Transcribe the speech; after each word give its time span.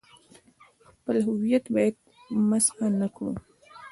خپل 0.89 1.15
هویت 1.27 1.65
باید 1.73 1.95
مسخ 2.49 2.75
نه 3.01 3.07
کړو. 3.15 3.31